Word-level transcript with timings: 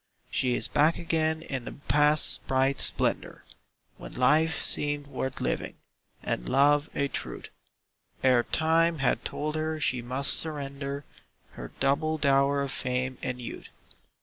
She 0.31 0.55
is 0.55 0.67
back 0.67 0.97
again 0.97 1.43
in 1.43 1.65
the 1.65 1.73
Past's 1.73 2.39
bright 2.39 2.79
splendor 2.79 3.43
When 3.97 4.13
life 4.15 4.59
seemed 4.63 5.05
worth 5.05 5.39
living, 5.39 5.75
and 6.23 6.49
love 6.49 6.89
a 6.95 7.07
truth, 7.07 7.49
Ere 8.23 8.41
Time 8.45 8.97
had 8.97 9.23
told 9.23 9.53
her 9.55 9.79
she 9.79 10.01
must 10.01 10.33
surrender 10.33 11.05
Her 11.51 11.71
double 11.79 12.17
dower 12.17 12.63
of 12.63 12.71
fame 12.71 13.19
and 13.21 13.39
youth. 13.39 13.69